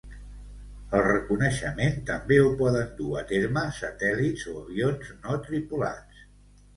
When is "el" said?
0.99-1.01